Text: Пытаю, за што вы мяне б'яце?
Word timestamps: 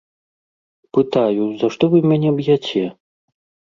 Пытаю, 0.99 1.45
за 1.61 1.71
што 1.79 1.83
вы 1.95 2.05
мяне 2.09 2.29
б'яце? 2.43 2.85